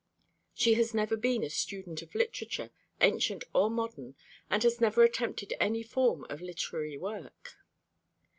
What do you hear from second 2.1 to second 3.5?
literature, ancient